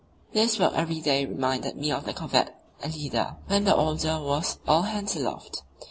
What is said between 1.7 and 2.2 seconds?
me of the